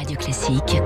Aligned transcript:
Radio 0.00 0.16
Classique. 0.16 0.80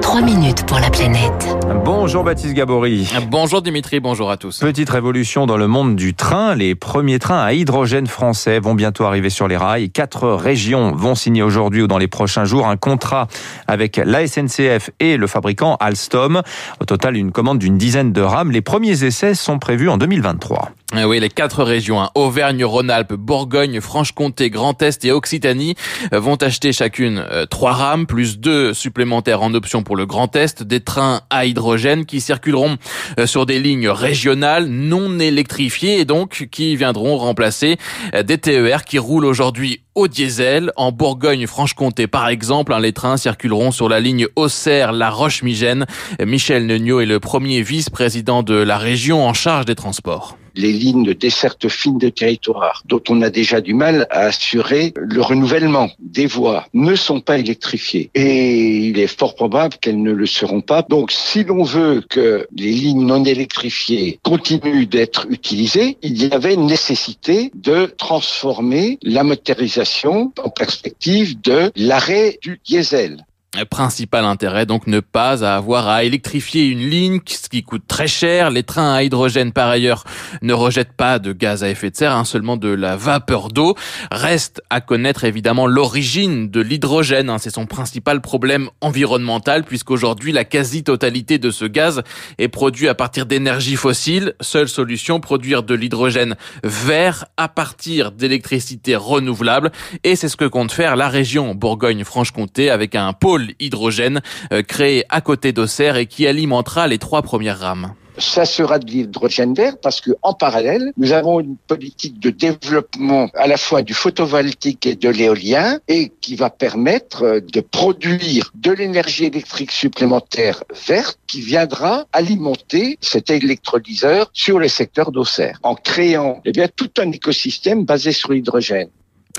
3 0.00 0.22
minutes 0.22 0.64
pour 0.66 0.78
la 0.78 0.88
planète. 0.88 1.56
Bonjour 1.84 2.24
Baptiste 2.24 2.54
Gabory. 2.54 3.12
Bonjour 3.30 3.60
Dimitri, 3.60 4.00
bonjour 4.00 4.30
à 4.30 4.36
tous. 4.36 4.60
Petite 4.60 4.88
révolution 4.88 5.46
dans 5.46 5.58
le 5.58 5.66
monde 5.66 5.96
du 5.96 6.14
train. 6.14 6.54
Les 6.54 6.74
premiers 6.74 7.18
trains 7.18 7.40
à 7.40 7.52
hydrogène 7.52 8.06
français 8.06 8.60
vont 8.60 8.74
bientôt 8.74 9.04
arriver 9.04 9.28
sur 9.28 9.46
les 9.48 9.56
rails. 9.56 9.90
Quatre 9.90 10.28
régions 10.30 10.92
vont 10.92 11.14
signer 11.14 11.42
aujourd'hui 11.42 11.82
ou 11.82 11.86
dans 11.86 11.98
les 11.98 12.08
prochains 12.08 12.46
jours 12.46 12.66
un 12.66 12.76
contrat 12.76 13.28
avec 13.66 14.00
la 14.02 14.26
SNCF 14.26 14.90
et 15.00 15.16
le 15.16 15.26
fabricant 15.26 15.76
Alstom. 15.80 16.42
Au 16.80 16.84
total, 16.84 17.16
une 17.16 17.32
commande 17.32 17.58
d'une 17.58 17.76
dizaine 17.76 18.12
de 18.12 18.22
rames. 18.22 18.50
Les 18.50 18.62
premiers 18.62 19.04
essais 19.04 19.34
sont 19.34 19.58
prévus 19.58 19.90
en 19.90 19.98
2023. 19.98 20.70
Eh 20.96 21.04
oui, 21.04 21.20
les 21.20 21.28
quatre 21.28 21.64
régions, 21.64 22.00
hein, 22.00 22.08
Auvergne-Rhône-Alpes, 22.14 23.12
Bourgogne, 23.12 23.78
Franche-Comté, 23.78 24.48
Grand 24.48 24.80
Est 24.80 25.04
et 25.04 25.12
Occitanie, 25.12 25.74
euh, 26.14 26.18
vont 26.18 26.36
acheter 26.36 26.72
chacune 26.72 27.22
euh, 27.30 27.44
trois 27.44 27.72
rames, 27.72 28.06
plus 28.06 28.38
deux 28.38 28.72
supplémentaires 28.72 29.42
en 29.42 29.52
option 29.58 29.82
pour 29.82 29.94
le 29.94 30.06
Grand 30.06 30.34
Est, 30.34 30.62
des 30.62 30.80
trains 30.80 31.20
à 31.28 31.44
hydrogène 31.44 32.06
qui 32.06 32.22
circuleront 32.22 32.78
euh, 33.20 33.26
sur 33.26 33.44
des 33.44 33.60
lignes 33.60 33.90
régionales 33.90 34.66
non 34.66 35.18
électrifiées 35.18 36.00
et 36.00 36.04
donc 36.06 36.48
qui 36.50 36.74
viendront 36.74 37.18
remplacer 37.18 37.76
des 38.24 38.38
TER 38.38 38.84
qui 38.84 38.98
roulent 38.98 39.26
aujourd'hui 39.26 39.82
au 39.94 40.08
diesel. 40.08 40.72
En 40.76 40.92
Bourgogne-Franche-Comté, 40.92 42.06
par 42.06 42.28
exemple, 42.28 42.72
hein, 42.72 42.80
les 42.80 42.92
trains 42.92 43.16
circuleront 43.16 43.72
sur 43.72 43.88
la 43.88 44.00
ligne 44.00 44.26
Auxerre-La 44.36 45.10
Roche-Migène. 45.10 45.86
Michel 46.24 46.66
Neugnot 46.66 47.00
est 47.00 47.06
le 47.06 47.20
premier 47.20 47.62
vice-président 47.62 48.42
de 48.42 48.54
la 48.54 48.78
région 48.78 49.26
en 49.26 49.34
charge 49.34 49.66
des 49.66 49.74
transports 49.74 50.38
les 50.58 50.72
lignes 50.72 51.04
de 51.04 51.12
desserte 51.12 51.68
fine 51.68 51.98
de 51.98 52.08
territoire, 52.08 52.82
dont 52.84 53.02
on 53.08 53.22
a 53.22 53.30
déjà 53.30 53.60
du 53.60 53.74
mal 53.74 54.06
à 54.10 54.22
assurer 54.22 54.92
le 54.96 55.22
renouvellement 55.22 55.88
des 56.00 56.26
voies, 56.26 56.66
ne 56.74 56.96
sont 56.96 57.20
pas 57.20 57.38
électrifiées. 57.38 58.10
Et 58.14 58.88
il 58.88 58.98
est 58.98 59.06
fort 59.06 59.36
probable 59.36 59.76
qu'elles 59.80 60.02
ne 60.02 60.12
le 60.12 60.26
seront 60.26 60.60
pas. 60.60 60.82
Donc, 60.82 61.12
si 61.12 61.44
l'on 61.44 61.62
veut 61.62 62.02
que 62.08 62.46
les 62.56 62.72
lignes 62.72 63.06
non 63.06 63.24
électrifiées 63.24 64.18
continuent 64.22 64.88
d'être 64.88 65.26
utilisées, 65.30 65.96
il 66.02 66.20
y 66.20 66.32
avait 66.32 66.56
nécessité 66.56 67.52
de 67.54 67.86
transformer 67.96 68.98
la 69.02 69.22
motorisation 69.22 70.32
en 70.42 70.50
perspective 70.50 71.40
de 71.40 71.70
l'arrêt 71.76 72.38
du 72.42 72.60
diesel. 72.64 73.24
Principal 73.70 74.26
intérêt, 74.26 74.66
donc 74.66 74.86
ne 74.86 75.00
pas 75.00 75.42
avoir 75.42 75.88
à 75.88 76.04
électrifier 76.04 76.66
une 76.66 76.86
ligne, 76.86 77.18
ce 77.26 77.48
qui 77.48 77.62
coûte 77.62 77.84
très 77.88 78.06
cher. 78.06 78.50
Les 78.50 78.62
trains 78.62 78.92
à 78.92 79.02
hydrogène, 79.02 79.52
par 79.52 79.68
ailleurs, 79.68 80.04
ne 80.42 80.52
rejettent 80.52 80.92
pas 80.92 81.18
de 81.18 81.32
gaz 81.32 81.64
à 81.64 81.70
effet 81.70 81.90
de 81.90 81.96
serre, 81.96 82.14
hein, 82.14 82.26
seulement 82.26 82.58
de 82.58 82.68
la 82.68 82.94
vapeur 82.96 83.48
d'eau. 83.48 83.74
Reste 84.12 84.62
à 84.68 84.82
connaître 84.82 85.24
évidemment 85.24 85.66
l'origine 85.66 86.50
de 86.50 86.60
l'hydrogène. 86.60 87.30
Hein, 87.30 87.38
C'est 87.38 87.50
son 87.50 87.64
principal 87.64 88.20
problème 88.20 88.68
environnemental, 88.82 89.64
puisqu'aujourd'hui, 89.64 90.30
la 90.30 90.44
quasi-totalité 90.44 91.38
de 91.38 91.50
ce 91.50 91.64
gaz 91.64 92.02
est 92.36 92.48
produit 92.48 92.86
à 92.86 92.94
partir 92.94 93.24
d'énergie 93.24 93.76
fossile. 93.76 94.34
Seule 94.42 94.68
solution, 94.68 95.20
produire 95.20 95.62
de 95.62 95.74
l'hydrogène 95.74 96.36
vert 96.64 97.24
à 97.38 97.48
partir 97.48 98.12
d'électricité 98.12 98.94
renouvelable. 98.94 99.72
Et 100.04 100.16
c'est 100.16 100.28
ce 100.28 100.36
que 100.36 100.44
compte 100.44 100.70
faire 100.70 100.96
la 100.96 101.08
région 101.08 101.54
Bourgogne-Franche-Comté 101.54 102.68
avec 102.68 102.94
un 102.94 103.14
pôle 103.14 103.37
hydrogène 103.60 104.20
euh, 104.52 104.62
créé 104.62 105.04
à 105.08 105.20
côté 105.20 105.52
d'Auxerre 105.52 105.96
et 105.96 106.06
qui 106.06 106.26
alimentera 106.26 106.86
les 106.86 106.98
trois 106.98 107.22
premières 107.22 107.58
rames 107.58 107.94
ça 108.18 108.44
sera 108.44 108.78
de 108.78 108.86
l'hydrogène 108.86 109.54
vert 109.54 109.78
parce 109.80 110.00
que 110.00 110.10
en 110.22 110.34
parallèle, 110.34 110.92
nous 110.96 111.12
avons 111.12 111.40
une 111.40 111.56
politique 111.56 112.18
de 112.18 112.30
développement 112.30 113.30
à 113.34 113.46
la 113.46 113.56
fois 113.56 113.82
du 113.82 113.94
photovoltaïque 113.94 114.86
et 114.86 114.96
de 114.96 115.08
l'éolien 115.08 115.78
et 115.88 116.12
qui 116.20 116.36
va 116.36 116.50
permettre 116.50 117.22
euh, 117.22 117.40
de 117.40 117.60
produire 117.60 118.50
de 118.54 118.72
l'énergie 118.72 119.26
électrique 119.26 119.70
supplémentaire 119.70 120.64
verte 120.86 121.18
qui 121.26 121.40
viendra 121.40 122.06
alimenter 122.12 122.98
cet 123.00 123.30
électrolyseur 123.30 124.30
sur 124.32 124.58
le 124.58 124.68
secteur 124.68 125.12
d'Auxerre 125.12 125.58
en 125.62 125.74
créant 125.74 126.40
eh 126.44 126.52
bien 126.52 126.68
tout 126.74 126.90
un 126.98 127.10
écosystème 127.12 127.84
basé 127.84 128.12
sur 128.12 128.32
l'hydrogène. 128.32 128.88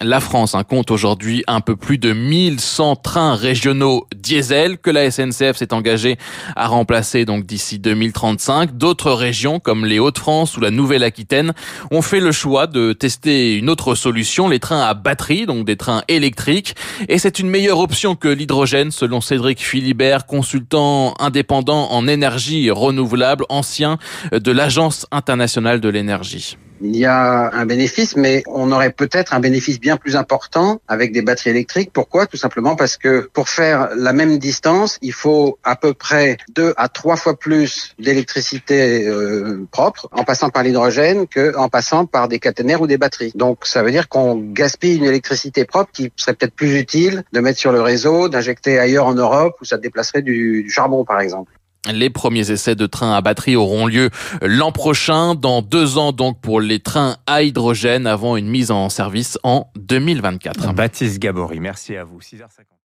La 0.01 0.21
France 0.21 0.55
hein, 0.55 0.63
compte 0.63 0.91
aujourd'hui 0.91 1.43
un 1.47 1.59
peu 1.59 1.75
plus 1.75 1.97
de 1.97 2.13
1100 2.13 2.95
trains 2.95 3.35
régionaux 3.35 4.07
diesel 4.15 4.77
que 4.77 4.89
la 4.89 5.11
SNCF 5.11 5.57
s'est 5.57 5.73
engagée 5.73 6.17
à 6.55 6.67
remplacer 6.67 7.25
donc 7.25 7.45
d'ici 7.45 7.79
2035. 7.79 8.77
D'autres 8.77 9.11
régions 9.11 9.59
comme 9.59 9.85
les 9.85 9.99
Hauts-de-France 9.99 10.55
ou 10.55 10.61
la 10.61 10.71
Nouvelle-Aquitaine 10.71 11.51
ont 11.91 12.01
fait 12.01 12.21
le 12.21 12.31
choix 12.31 12.65
de 12.65 12.93
tester 12.93 13.57
une 13.57 13.69
autre 13.69 13.93
solution, 13.93 14.47
les 14.47 14.59
trains 14.59 14.83
à 14.83 14.93
batterie, 14.93 15.45
donc 15.45 15.65
des 15.65 15.75
trains 15.75 16.03
électriques. 16.07 16.75
Et 17.09 17.17
c'est 17.17 17.39
une 17.39 17.49
meilleure 17.49 17.79
option 17.79 18.15
que 18.15 18.29
l'hydrogène 18.29 18.91
selon 18.91 19.19
Cédric 19.19 19.59
Philibert, 19.59 20.25
consultant 20.25 21.13
indépendant 21.19 21.91
en 21.91 22.07
énergie 22.07 22.71
renouvelable, 22.71 23.43
ancien 23.49 23.97
de 24.31 24.51
l'Agence 24.53 25.07
internationale 25.11 25.81
de 25.81 25.89
l'énergie 25.89 26.55
il 26.81 26.95
y 26.95 27.05
a 27.05 27.51
un 27.53 27.65
bénéfice, 27.65 28.15
mais 28.15 28.43
on 28.47 28.71
aurait 28.71 28.91
peut-être 28.91 29.33
un 29.33 29.39
bénéfice 29.39 29.79
bien 29.79 29.97
plus 29.97 30.15
important 30.15 30.81
avec 30.87 31.11
des 31.11 31.21
batteries 31.21 31.51
électriques. 31.51 31.91
Pourquoi? 31.93 32.25
Tout 32.25 32.37
simplement 32.37 32.75
parce 32.75 32.97
que 32.97 33.29
pour 33.33 33.49
faire 33.49 33.89
la 33.95 34.13
même 34.13 34.37
distance, 34.37 34.97
il 35.01 35.13
faut 35.13 35.59
à 35.63 35.75
peu 35.75 35.93
près 35.93 36.37
deux 36.49 36.73
à 36.77 36.87
trois 36.89 37.15
fois 37.15 37.37
plus 37.37 37.95
d'électricité 37.99 39.07
euh, 39.07 39.67
propre 39.71 40.07
en 40.11 40.23
passant 40.23 40.49
par 40.49 40.63
l'hydrogène 40.63 41.27
que 41.27 41.55
en 41.55 41.69
passant 41.69 42.05
par 42.05 42.27
des 42.27 42.39
caténaires 42.39 42.81
ou 42.81 42.87
des 42.87 42.97
batteries. 42.97 43.31
Donc 43.35 43.65
ça 43.65 43.83
veut 43.83 43.91
dire 43.91 44.09
qu'on 44.09 44.35
gaspille 44.35 44.97
une 44.97 45.05
électricité 45.05 45.65
propre 45.65 45.91
qui 45.91 46.11
serait 46.15 46.33
peut-être 46.33 46.55
plus 46.55 46.77
utile 46.79 47.23
de 47.33 47.39
mettre 47.39 47.59
sur 47.59 47.71
le 47.71 47.81
réseau, 47.81 48.29
d'injecter 48.29 48.79
ailleurs 48.79 49.07
en 49.07 49.13
Europe 49.13 49.57
où 49.61 49.65
ça 49.65 49.77
déplacerait 49.77 50.21
du 50.21 50.69
charbon 50.69 51.05
par 51.05 51.19
exemple. 51.19 51.58
Les 51.91 52.09
premiers 52.09 52.51
essais 52.51 52.75
de 52.75 52.85
trains 52.85 53.13
à 53.13 53.21
batterie 53.21 53.55
auront 53.55 53.87
lieu 53.87 54.09
l'an 54.41 54.71
prochain, 54.71 55.35
dans 55.35 55.61
deux 55.61 55.97
ans 55.97 56.11
donc 56.11 56.39
pour 56.41 56.59
les 56.59 56.79
trains 56.79 57.17
à 57.25 57.41
hydrogène, 57.41 58.05
avant 58.05 58.35
une 58.35 58.49
mise 58.49 58.69
en 58.69 58.89
service 58.89 59.39
en 59.43 59.71
2024. 59.77 60.73
Baptiste 60.73 61.19
Gabory, 61.19 61.59
merci 61.59 61.95
à 61.95 62.03
vous. 62.03 62.19
6h50. 62.19 62.69